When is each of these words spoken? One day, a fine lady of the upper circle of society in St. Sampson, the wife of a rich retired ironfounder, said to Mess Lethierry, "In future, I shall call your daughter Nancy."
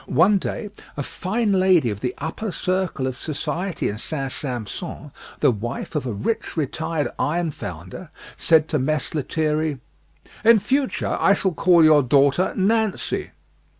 One 0.07 0.39
day, 0.39 0.71
a 0.97 1.03
fine 1.03 1.51
lady 1.51 1.91
of 1.91 1.99
the 1.99 2.15
upper 2.17 2.51
circle 2.51 3.05
of 3.05 3.15
society 3.19 3.87
in 3.87 3.99
St. 3.99 4.31
Sampson, 4.31 5.11
the 5.41 5.51
wife 5.51 5.93
of 5.93 6.07
a 6.07 6.11
rich 6.11 6.57
retired 6.57 7.09
ironfounder, 7.19 8.09
said 8.35 8.67
to 8.69 8.79
Mess 8.79 9.13
Lethierry, 9.13 9.77
"In 10.43 10.57
future, 10.57 11.17
I 11.19 11.35
shall 11.35 11.51
call 11.53 11.83
your 11.83 12.01
daughter 12.01 12.51
Nancy." 12.55 13.29